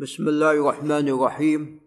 بسم 0.00 0.28
الله 0.28 0.50
الرحمن 0.52 1.08
الرحيم. 1.08 1.80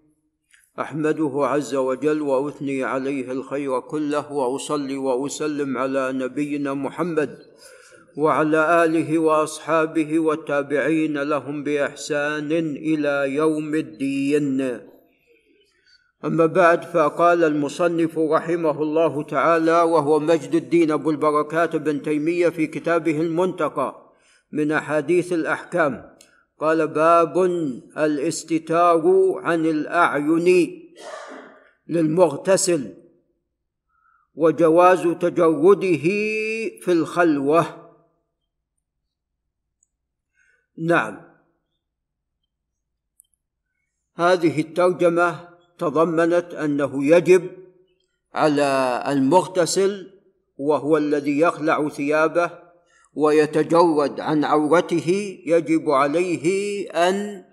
أحمده 0.79 1.31
عز 1.35 1.75
وجل 1.75 2.21
وأثني 2.21 2.83
عليه 2.83 3.31
الخير 3.31 3.79
كله 3.79 4.31
وأصلي 4.31 4.97
وأسلم 4.97 5.77
على 5.77 6.11
نبينا 6.11 6.73
محمد 6.73 7.39
وعلى 8.17 8.85
آله 8.85 9.19
وأصحابه 9.19 10.19
والتابعين 10.19 11.17
لهم 11.17 11.63
بإحسان 11.63 12.51
إلى 12.75 13.35
يوم 13.35 13.75
الدين. 13.75 14.79
أما 16.25 16.45
بعد 16.45 16.83
فقال 16.83 17.43
المصنف 17.43 18.19
رحمه 18.19 18.81
الله 18.81 19.23
تعالى 19.23 19.81
وهو 19.81 20.19
مجد 20.19 20.55
الدين 20.55 20.91
أبو 20.91 21.09
البركات 21.11 21.75
بن 21.75 22.01
تيمية 22.01 22.49
في 22.49 22.67
كتابه 22.67 23.21
المنتقى 23.21 24.11
من 24.51 24.71
أحاديث 24.71 25.33
الأحكام. 25.33 26.10
قال 26.61 26.87
باب 26.87 27.37
الاستتار 27.97 29.33
عن 29.37 29.65
الأعين 29.65 30.77
للمغتسل 31.87 32.93
وجواز 34.35 35.07
تجرده 35.07 36.03
في 36.81 36.91
الخلوة. 36.91 37.91
نعم. 40.77 41.21
هذه 44.15 44.61
الترجمة 44.61 45.49
تضمنت 45.77 46.53
أنه 46.53 47.05
يجب 47.05 47.51
على 48.33 49.03
المغتسل 49.07 50.19
وهو 50.57 50.97
الذي 50.97 51.39
يخلع 51.39 51.89
ثيابه 51.89 52.60
ويتجرد 53.13 54.19
عن 54.19 54.43
عورته 54.43 55.39
يجب 55.45 55.89
عليه 55.89 56.87
أن 56.89 57.43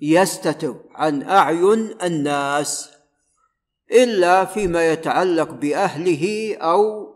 يستتر 0.00 0.74
عن 0.94 1.22
أعين 1.22 1.94
الناس 2.02 2.90
إلا 3.92 4.44
فيما 4.44 4.92
يتعلق 4.92 5.50
بأهله 5.50 6.56
أو 6.56 7.12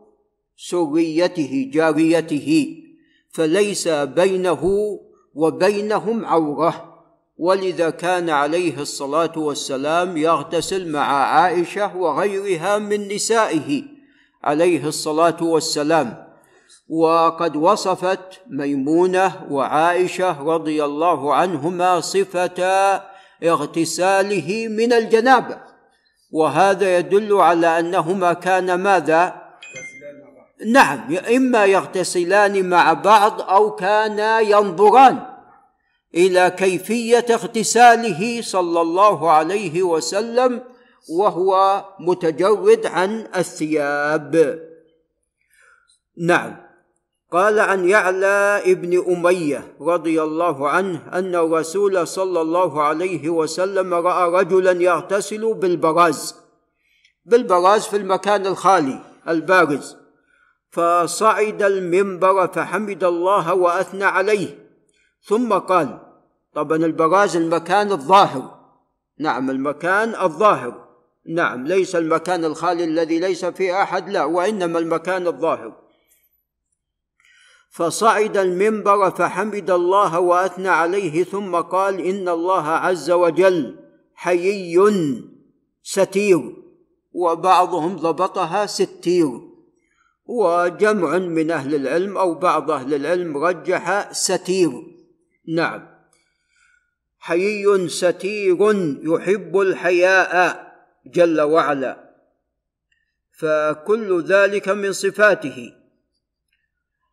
سريته 0.56 1.70
جاريته 1.72 2.76
فليس 3.30 3.88
بينه 3.88 4.62
وبينهم 5.34 6.24
عورة. 6.24 6.92
ولذا 7.38 7.90
كان 7.90 8.30
عليه 8.30 8.80
الصلاة 8.80 9.38
والسلام 9.38 10.16
يغتسل 10.16 10.92
مع 10.92 11.06
عائشة 11.06 11.96
وغيرها 11.96 12.78
من 12.78 13.08
نسائه 13.08 13.82
عليه 14.42 14.88
الصلاة 14.88 15.42
والسلام. 15.42 16.25
وقد 16.88 17.56
وصفت 17.56 18.40
ميمونة 18.50 19.32
وعائشة 19.50 20.42
رضي 20.42 20.84
الله 20.84 21.34
عنهما 21.34 22.00
صفة 22.00 22.62
اغتساله 23.44 24.68
من 24.68 24.92
الجنابة. 24.92 25.58
وهذا 26.32 26.98
يدل 26.98 27.32
على 27.32 27.78
أنهما 27.78 28.32
كان 28.32 28.74
ماذا؟ 28.74 29.42
نعم 30.66 31.16
إما 31.36 31.64
يغتسلان 31.64 32.68
مع 32.68 32.92
بعض 32.92 33.40
أو 33.40 33.74
كانا 33.74 34.40
ينظران 34.40 35.18
إلى 36.14 36.50
كيفية 36.50 37.26
اغتساله 37.30 38.42
صلى 38.42 38.80
الله 38.80 39.30
عليه 39.30 39.82
وسلم 39.82 40.62
وهو 41.18 41.84
متجرد 42.00 42.86
عن 42.86 43.26
الثياب. 43.36 44.60
نعم. 46.18 46.56
قال 47.32 47.60
عن 47.60 47.88
يعلى 47.88 48.62
ابن 48.66 49.04
أمية 49.12 49.76
رضي 49.80 50.22
الله 50.22 50.68
عنه 50.68 51.00
أن 51.12 51.34
الرسول 51.34 52.06
صلى 52.06 52.40
الله 52.40 52.82
عليه 52.82 53.28
وسلم 53.28 53.94
رأى 53.94 54.30
رجلا 54.30 54.82
يغتسل 54.82 55.54
بالبراز 55.54 56.46
بالبراز 57.26 57.86
في 57.86 57.96
المكان 57.96 58.46
الخالي 58.46 59.00
البارز. 59.28 59.96
فصعد 60.70 61.62
المنبر 61.62 62.46
فحمد 62.46 63.04
الله 63.04 63.54
وأثنى 63.54 64.04
عليه. 64.04 64.68
ثم 65.22 65.52
قال 65.52 65.98
طبعا 66.54 66.76
البراز 66.76 67.36
المكان 67.36 67.92
الظاهر. 67.92 68.60
نعم 69.18 69.50
المكان 69.50 70.14
الظاهر. 70.22 70.86
نعم 71.28 71.66
ليس 71.66 71.96
المكان 71.96 72.44
الخالي 72.44 72.84
الذي 72.84 73.18
ليس 73.18 73.44
فيه 73.44 73.82
أحد 73.82 74.08
لا 74.08 74.24
وإنما 74.24 74.78
المكان 74.78 75.26
الظاهر. 75.26 75.85
فصعد 77.76 78.36
المنبر 78.36 79.10
فحمد 79.10 79.70
الله 79.70 80.20
وأثنى 80.20 80.68
عليه 80.68 81.24
ثم 81.24 81.56
قال 81.56 82.00
إن 82.00 82.28
الله 82.28 82.68
عز 82.68 83.10
وجل 83.10 83.76
حيي 84.14 84.80
ستير. 85.82 86.56
وبعضهم 87.12 87.96
ضبطها 87.96 88.66
ستير. 88.66 89.40
وجمع 90.26 91.18
من 91.18 91.50
أهل 91.50 91.74
العلم 91.74 92.18
أو 92.18 92.34
بعض 92.34 92.70
أهل 92.70 92.94
العلم 92.94 93.36
رجح 93.38 94.12
ستير. 94.12 94.70
نعم. 95.48 95.88
حيي 97.18 97.88
ستير 97.88 98.58
يحب 99.02 99.60
الحياء 99.60 100.66
جل 101.06 101.40
وعلا. 101.40 102.10
فكل 103.38 104.22
ذلك 104.22 104.68
من 104.68 104.92
صفاته. 104.92 105.75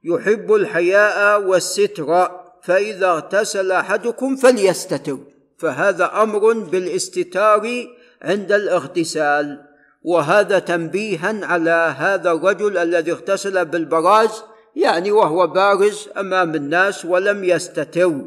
يحب 0.04 0.54
الحياء 0.54 1.42
والستر 1.42 2.32
فإذا 2.62 3.08
اغتسل 3.08 3.72
أحدكم 3.72 4.36
فليستتر. 4.36 5.18
فهذا 5.58 6.22
أمر 6.24 6.54
بالاستتار 6.54 7.88
عند 8.22 8.52
الاغتسال. 8.52 9.66
وهذا 10.04 10.60
تنبيها 10.60 11.46
على 11.46 11.96
هذا 11.98 12.32
الرجل 12.32 12.78
الذي 12.78 13.12
اغتسل 13.12 13.66
بالبراز 13.66 14.44
يعني 14.76 15.12
وهو 15.12 15.48
بارز 15.48 16.10
أمام 16.18 16.56
الناس 16.56 17.06
ولم 17.06 17.44
يستتر. 17.44 18.22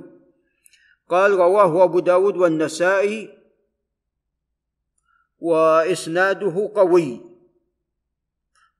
قال 1.11 1.31
رواه 1.31 1.85
أبو 1.85 1.99
داود 1.99 2.37
والنسائي 2.37 3.29
وإسناده 5.39 6.71
قوي. 6.75 7.36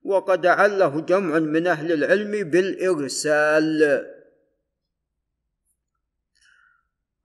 وقد 0.07 0.45
عله 0.45 1.01
جمع 1.01 1.39
من 1.39 1.67
أهل 1.67 1.91
العلم 1.91 2.49
بالإرسال. 2.49 4.07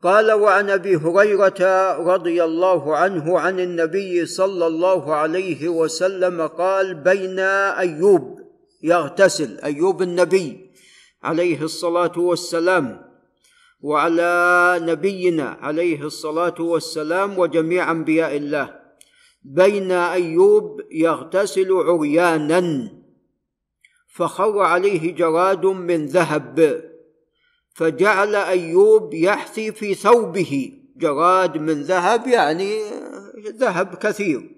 قال 0.02 0.32
وعن 0.32 0.70
أبي 0.70 0.96
هريرة 0.96 1.92
رضي 2.14 2.44
الله 2.44 2.96
عنه 2.96 3.40
عن 3.40 3.60
النبي 3.60 4.26
صلى 4.26 4.66
الله 4.66 5.14
عليه 5.14 5.68
وسلم 5.68 6.46
قال 6.46 6.94
بين 6.94 7.38
أيوب 7.78 8.40
يغتسل 8.82 9.58
أيوب 9.64 10.02
النبي 10.02 10.70
عليه 11.22 11.62
الصلاة 11.62 12.18
والسلام 12.18 13.12
وعلى 13.80 14.78
نبينا 14.82 15.48
عليه 15.62 16.02
الصلاة 16.02 16.60
والسلام 16.60 17.38
وجميع 17.38 17.90
أنبياء 17.90 18.36
الله. 18.36 18.81
بين 19.44 19.92
أيوب 19.92 20.80
يغتسل 20.90 21.72
عريانا 21.72 22.90
فخر 24.08 24.58
عليه 24.58 25.14
جراد 25.14 25.66
من 25.66 26.06
ذهب 26.06 26.84
فجعل 27.74 28.34
أيوب 28.34 29.14
يحثي 29.14 29.72
في 29.72 29.94
ثوبه. 29.94 30.78
جراد 30.96 31.58
من 31.58 31.82
ذهب 31.82 32.26
يعني 32.26 32.80
ذهب 33.48 33.94
كثير. 33.94 34.50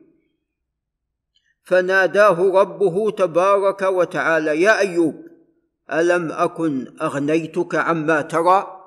فناداه 1.63 2.61
ربه 2.61 3.11
تبارك 3.11 3.83
وتعالى 3.83 4.63
يا 4.63 4.79
أيوب 4.79 5.27
ألم 5.93 6.33
أكن 6.33 6.97
أغنيتك 7.03 7.75
عما 7.75 8.21
ترى؟ 8.23 8.81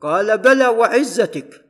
قال 0.00 0.38
بلى 0.38 0.66
وعزتك. 0.66 1.63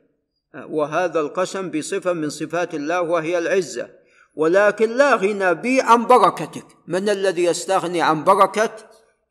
وهذا 0.55 1.19
القسم 1.19 1.69
بصفة 1.69 2.13
من 2.13 2.29
صفات 2.29 2.75
الله 2.75 3.01
وهي 3.01 3.37
العزة. 3.37 3.89
ولكن 4.35 4.89
لا 4.89 5.15
غنى 5.15 5.53
بي 5.53 5.81
عن 5.81 6.05
بركتك. 6.05 6.65
من 6.87 7.09
الذي 7.09 7.43
يستغني 7.43 8.01
عن 8.01 8.23
بركة؟ 8.23 8.71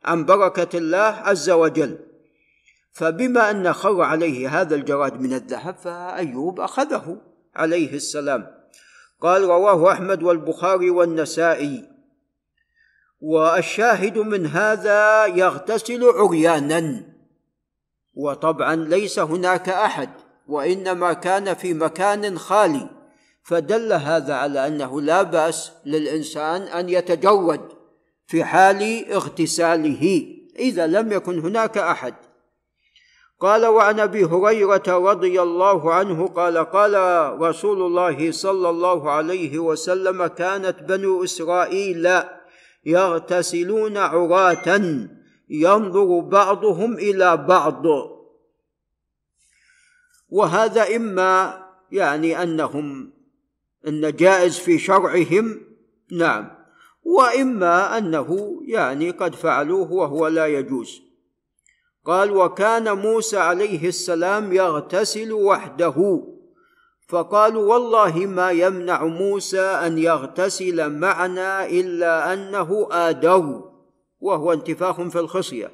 عن 0.04 0.25
بركة 0.25 0.78
الله 0.78 0.98
عز 0.98 1.50
وجل. 1.50 1.98
فبما 2.93 3.50
أن 3.50 3.72
خر 3.72 4.02
عليه 4.02 4.60
هذا 4.60 4.75
الجراد 4.75 5.20
من 5.20 5.32
الذهب 5.32 5.76
فأيوب 5.76 6.60
أخذه 6.60 7.20
عليه 7.54 7.94
السلام. 7.94 8.46
قال 9.20 9.43
رواه 9.43 9.93
أحمد 9.93 10.22
والبخاري 10.22 10.90
والنسائي. 10.90 11.90
والشاهد 13.20 14.19
من 14.19 14.46
هذا 14.46 15.26
يغتسل 15.26 16.04
عريانا. 16.04 17.02
وطبعا 18.14 18.76
ليس 18.76 19.19
هناك 19.19 19.69
أحد. 19.69 20.10
وإنما 20.49 21.12
كان 21.12 21.55
في 21.55 21.75
مكان 21.75 22.38
خالي. 22.38 22.88
فدل 23.43 23.93
هذا 23.93 24.35
على 24.35 24.67
أنه 24.67 25.00
لا 25.00 25.23
بأس 25.23 25.73
للإنسان 25.87 26.62
أن 26.62 26.88
يتجرد 26.88 27.61
في 28.26 28.44
حال 28.44 29.12
اغتساله 29.12 30.26
إذا 30.58 30.87
لم 30.87 31.12
يكن 31.12 31.38
هناك 31.38 31.79
أحد. 31.79 32.14
قال 33.41 33.67
وعن 33.67 34.00
أبي 34.00 34.25
هريرة 34.25 34.82
رضي 34.88 35.43
الله 35.43 35.94
عنه 35.94 36.26
قال 36.26 36.58
قال 36.58 36.94
رسول 37.41 37.82
الله 37.82 38.31
صلى 38.31 38.70
الله 38.70 39.11
عليه 39.11 39.58
وسلم 39.58 40.26
كانت 40.26 40.82
بنو 40.82 41.25
إسرائيل 41.25 42.08
يغتسلون 42.87 43.96
عراة 43.96 44.81
ينظر 45.50 46.20
بعضهم 46.20 46.94
إلى 46.94 47.37
بعض. 47.37 47.82
وهذا 50.28 50.96
إما 50.96 51.64
يعني 51.92 52.42
أنهم 52.42 53.12
إن 53.88 54.16
جائز 54.16 54.58
في 54.58 54.78
شرعهم 54.78 55.60
نعم. 56.12 56.50
وإما 57.04 57.98
أنه 57.98 58.60
يعني 58.66 59.10
قد 59.10 59.34
فعلوه 59.34 59.92
وهو 59.92 60.28
لا 60.28 60.46
يجوز. 60.46 61.02
قال 62.04 62.30
وكان 62.30 62.98
موسى 62.98 63.36
عليه 63.36 63.88
السلام 63.88 64.52
يغتسل 64.52 65.32
وحده. 65.32 66.26
فقالوا 67.08 67.72
والله 67.72 68.26
ما 68.26 68.50
يمنع 68.50 69.04
موسى 69.04 69.60
أن 69.60 69.98
يغتسل 69.98 70.90
معنا 70.90 71.66
إلا 71.66 72.32
أنه 72.32 72.88
ادوا 72.90 73.62
وهو 74.20 74.52
انتفاخ 74.52 75.02
في 75.02 75.18
الخصية. 75.18 75.70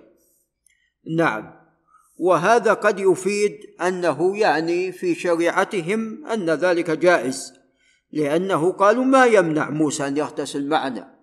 نعم. 1.17 1.60
وهذا 2.21 2.73
قد 2.73 3.01
يفيد 3.01 3.61
أنه 3.81 4.39
يعني 4.39 4.93
في 4.93 5.15
شريعتهم 5.15 6.27
أن 6.27 6.51
ذلك 6.51 6.91
جائز 6.91 7.53
لأنه 8.13 8.73
قالوا 8.73 9.05
ما 9.05 9.27
يمنع 9.27 9.71
موسى 9.71 10.07
أن 10.07 10.17
يغتسل 10.17 10.69
معنا. 10.69 11.15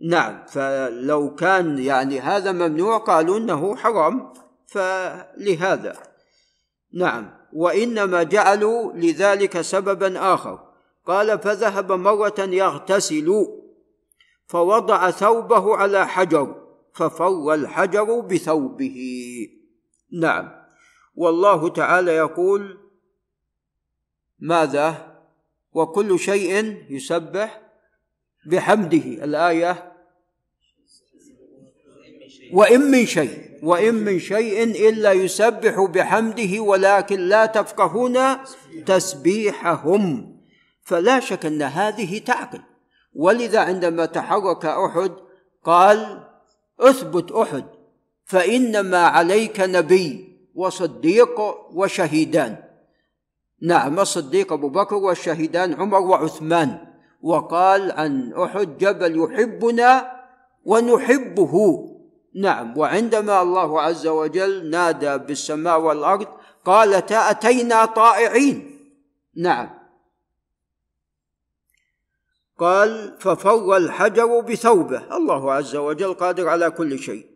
نعم 0.00 0.46
فلو 0.46 1.34
كان 1.34 1.78
يعني 1.78 2.20
هذا 2.20 2.52
ممنوع 2.52 2.98
قالوا 2.98 3.38
إنه 3.38 3.76
حرام 3.76 4.32
فلهذا. 4.66 5.96
نعم 6.94 7.30
وإنما 7.52 8.22
جعلوا 8.22 8.92
لذلك 8.92 9.60
سببا 9.60 10.34
آخر. 10.34 10.58
قال 11.06 11.38
فذهب 11.38 11.92
مرة 11.92 12.38
يغتسل 12.38 13.46
فوضع 14.46 15.10
ثوبه 15.10 15.76
على 15.76 16.06
حجر 16.06 16.54
ففر 16.92 17.54
الحجر 17.54 18.20
بثوبه. 18.20 18.96
نعم. 20.12 20.66
والله 21.14 21.68
تعالى 21.68 22.12
يقول 22.12 22.78
ماذا؟ 24.38 25.16
وكل 25.72 26.18
شيء 26.18 26.76
يسبح 26.90 27.62
بحمده. 28.46 29.24
الآية 29.24 29.92
وإن 32.52 32.80
من 32.80 33.06
شيء 33.06 33.58
وإن 33.62 33.94
من 33.94 34.18
شيء 34.18 34.64
إلا 34.88 35.12
يسبح 35.12 35.80
بحمده 35.80 36.60
ولكن 36.60 37.20
لا 37.20 37.46
تفقهون 37.46 38.18
تسبيحهم. 38.86 40.36
فلا 40.82 41.20
شك 41.20 41.46
أن 41.46 41.62
هذه 41.62 42.18
تعقل. 42.18 42.62
ولذا 43.14 43.60
عندما 43.60 44.06
تحرك 44.06 44.66
أحد 44.66 45.12
قال 45.64 46.28
اثبت 46.80 47.32
أحد. 47.32 47.75
فإنما 48.26 48.98
عليك 48.98 49.60
نبي 49.60 50.38
وصديق 50.54 51.40
وشهيدان. 51.72 52.56
نعم 53.62 54.00
الصديق 54.00 54.52
أبو 54.52 54.68
بكر 54.68 54.94
والشهيدان 54.94 55.74
عمر 55.74 56.00
وعثمان. 56.00 56.78
وقال 57.22 57.92
عن 57.92 58.32
أحد 58.32 58.78
جبل 58.78 59.24
يحبنا 59.24 60.12
ونحبه. 60.64 61.54
نعم 62.34 62.78
وعندما 62.78 63.42
الله 63.42 63.80
عز 63.80 64.06
وجل 64.06 64.70
نادى 64.70 65.18
بالسماء 65.18 65.80
والأرض 65.80 66.26
قالتا 66.64 67.30
اتينا 67.30 67.84
طائعين. 67.84 68.80
نعم. 69.36 69.70
قال 72.58 73.16
ففر 73.20 73.76
الحجر 73.76 74.40
بثوبه. 74.40 75.16
الله 75.16 75.52
عز 75.52 75.76
وجل 75.76 76.14
قادر 76.14 76.48
على 76.48 76.70
كل 76.70 76.98
شيء. 76.98 77.35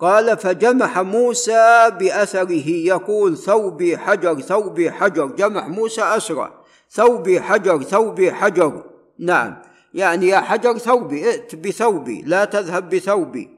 قال 0.00 0.38
فجمح 0.38 0.98
موسى 0.98 1.90
بأثره 2.00 2.68
يقول 2.68 3.36
ثوبي 3.36 3.98
حجر 3.98 4.40
ثوبي 4.40 4.90
حجر. 4.90 5.26
جمح 5.26 5.68
موسى 5.68 6.02
أسرع. 6.02 6.52
ثوبي 6.90 7.40
حجر 7.40 7.82
ثوبي 7.82 8.32
حجر. 8.32 8.84
نعم. 9.18 9.62
يعني 9.94 10.28
يا 10.28 10.40
حجر 10.40 10.78
ثوبي 10.78 11.30
ائت 11.30 11.54
بثوبي 11.54 12.22
لا 12.22 12.44
تذهب 12.44 12.88
بثوبي. 12.88 13.50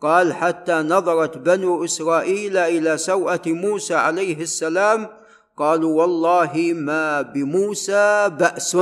قال 0.00 0.34
حتى 0.34 0.72
نظرت 0.72 1.38
بنو 1.38 1.84
إسرائيل 1.84 2.56
إلى 2.56 2.98
سوءة 2.98 3.42
موسى 3.46 3.94
عليه 3.94 4.42
السلام 4.42 5.08
قالوا 5.56 6.00
والله 6.00 6.72
ما 6.74 7.22
بموسى 7.22 8.28
بأس. 8.38 8.76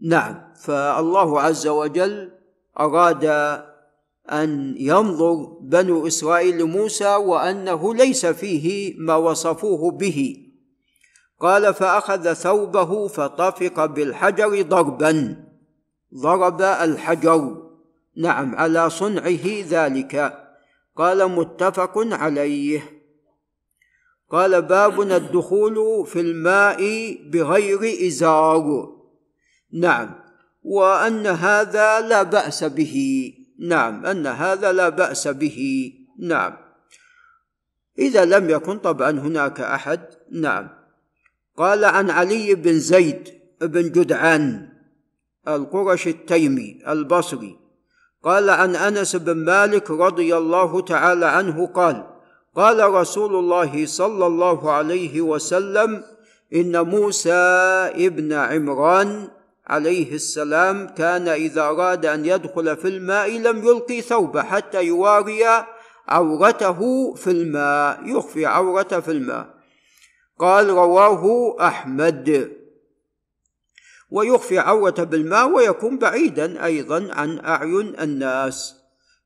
نعم. 0.00 0.52
فالله 0.60 1.40
عز 1.40 1.66
وجل 1.66 2.32
أراد 2.80 3.24
أن 4.30 4.74
ينظر 4.78 5.34
بنو 5.60 6.06
إسرائيل 6.06 6.58
لموسى 6.58 7.14
وأنه 7.14 7.94
ليس 7.94 8.26
فيه 8.26 8.94
ما 8.98 9.16
وصفوه 9.16 9.90
به. 9.90 10.36
قال 11.40 11.74
فأخذ 11.74 12.32
ثوبه 12.32 13.08
فطفق 13.08 13.84
بالحجر 13.84 14.62
ضربا. 14.62 15.36
ضرب 16.14 16.62
الحجر. 16.62 17.62
نعم 18.16 18.54
على 18.54 18.90
صنعه 18.90 19.46
ذلك. 19.68 20.42
قال 20.96 21.30
متفق 21.30 21.92
عليه. 21.96 22.96
قال 24.30 24.62
بابنا 24.62 25.16
الدخول 25.16 26.06
في 26.06 26.20
الماء 26.20 26.80
بغير 27.30 28.06
إزار. 28.06 28.96
نعم 29.72 30.14
وأن 30.62 31.26
هذا 31.26 32.00
لا 32.00 32.22
بأس 32.22 32.64
به. 32.64 33.32
نعم 33.58 34.06
أن 34.06 34.26
هذا 34.26 34.72
لا 34.72 34.88
بأس 34.88 35.28
به. 35.28 35.92
نعم. 36.18 36.56
إذا 37.98 38.24
لم 38.24 38.50
يكن 38.50 38.78
طبعا 38.78 39.10
هناك 39.10 39.60
أحد. 39.60 40.00
نعم. 40.32 40.68
قال 41.56 41.84
عن 41.84 42.10
علي 42.10 42.54
بن 42.54 42.78
زيد 42.78 43.28
بن 43.60 43.92
جدعان 43.92 44.68
القرش 45.48 46.06
التيمي 46.06 46.82
البصري. 46.88 47.56
قال 48.22 48.50
عن 48.50 48.76
أنس 48.76 49.16
بن 49.16 49.36
مالك 49.36 49.90
رضي 49.90 50.36
الله 50.36 50.80
تعالى 50.80 51.26
عنه 51.26 51.66
قال 51.66 52.06
قال 52.56 52.90
رسول 52.90 53.34
الله 53.34 53.86
صلى 53.86 54.26
الله 54.26 54.70
عليه 54.72 55.20
وسلم 55.20 56.02
إن 56.54 56.80
موسى 56.80 57.32
ابن 57.94 58.32
عمران 58.32 59.28
عليه 59.66 60.14
السلام 60.14 60.86
كان 60.86 61.28
إذا 61.28 61.62
أراد 61.62 62.06
أن 62.06 62.26
يدخل 62.26 62.76
في 62.76 62.88
الماء 62.88 63.30
لم 63.38 63.64
يلقي 63.64 64.00
ثوبه 64.00 64.42
حتى 64.42 64.84
يواري 64.84 65.44
عورته 66.08 67.14
في 67.14 67.30
الماء 67.30 68.00
يخفي 68.04 68.46
عورته 68.46 69.00
في 69.00 69.10
الماء. 69.10 69.54
قال 70.38 70.68
رواه 70.68 71.56
أحمد. 71.60 72.52
ويخفي 74.10 74.58
عورته 74.58 75.04
بالماء 75.04 75.48
ويكون 75.48 75.98
بعيدا 75.98 76.64
أيضا 76.64 77.08
عن 77.12 77.38
أعين 77.38 78.00
الناس. 78.00 78.74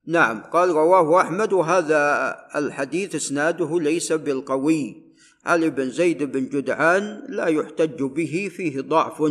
نعم 0.06 0.42
قال 0.42 0.70
رواه 0.70 1.20
أحمد 1.20 1.52
وهذا 1.52 2.37
الحديث 2.56 3.14
إسناده 3.14 3.80
ليس 3.80 4.12
بالقوي. 4.12 5.11
علي 5.47 5.70
بن 5.70 5.90
زيد 5.90 6.23
بن 6.23 6.49
جدعان 6.49 7.23
لا 7.28 7.47
يحتج 7.47 8.02
به 8.02 8.50
فيه 8.56 8.80
ضعف. 8.80 9.23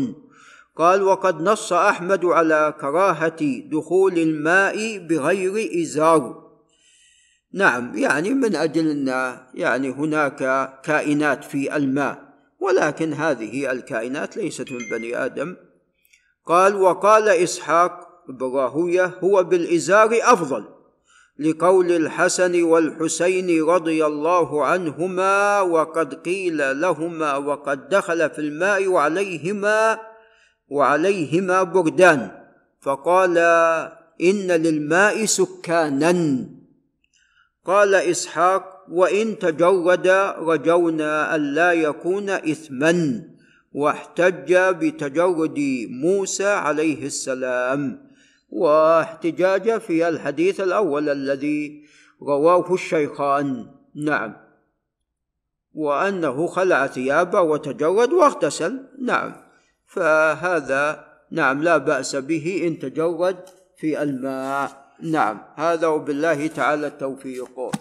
قال 0.79 1.03
وقد 1.03 1.41
نص 1.41 1.73
أحمد 1.73 2.25
على 2.25 2.73
كراهة 2.81 3.59
دخول 3.71 4.17
الماء 4.17 4.97
بغير 4.97 5.81
إزار. 5.81 6.49
نعم 7.53 7.97
يعني 7.97 8.29
من 8.29 8.55
أجل 8.55 8.89
أن 8.89 9.37
يعني 9.53 9.89
هناك 9.89 10.69
كائنات 10.83 11.43
في 11.43 11.75
الماء 11.75 12.17
ولكن 12.59 13.13
هذه 13.13 13.71
الكائنات 13.71 14.37
ليست 14.37 14.71
من 14.71 14.79
بني 14.91 15.25
آدم. 15.25 15.55
قال 16.45 16.75
وقال 16.75 17.29
إسحاق 17.29 18.09
بن 18.29 18.45
راهويه 18.55 19.19
هو 19.23 19.43
بالإزار 19.43 20.09
أفضل 20.21 20.63
لقول 21.39 21.91
الحسن 21.91 22.63
والحسين 22.63 23.63
رضي 23.63 24.05
الله 24.05 24.65
عنهما 24.65 25.61
وقد 25.61 26.13
قيل 26.13 26.81
لهما 26.81 27.35
وقد 27.35 27.89
دخل 27.89 28.29
في 28.29 28.39
الماء 28.39 28.87
وعليهما 28.87 30.08
وعليهما 30.69 31.63
بردان 31.63 32.31
فقال 32.81 33.37
ان 34.21 34.51
للماء 34.51 35.25
سكانا. 35.25 36.45
قال 37.65 37.95
اسحاق 37.95 38.85
وان 38.91 39.39
تجرد 39.39 40.07
رجونا 40.37 41.35
الا 41.35 41.71
يكون 41.71 42.29
اثما. 42.29 43.23
واحتج 43.73 44.57
بتجرد 44.57 45.59
موسى 45.89 46.47
عليه 46.47 47.05
السلام. 47.05 48.09
واحتجاج 48.49 49.77
في 49.77 50.07
الحديث 50.09 50.61
الأول 50.61 51.09
الذي 51.09 51.83
رواه 52.21 52.73
الشيخان. 52.73 53.67
نعم. 53.95 54.35
وأنه 55.73 56.47
خلع 56.47 56.87
ثيابه 56.87 57.41
وتجرد 57.41 58.13
واغتسل. 58.13 58.79
نعم. 59.01 59.48
فهذا 59.89 61.05
نعم 61.31 61.63
لا 61.63 61.77
بأس 61.77 62.15
به 62.15 62.63
إن 62.67 62.79
تجرد 62.79 63.37
في 63.77 64.01
الماء. 64.03 64.89
نعم 65.01 65.41
هذا 65.55 65.87
وبالله 65.87 66.47
تعالى 66.47 66.87
التوفيق. 66.87 67.71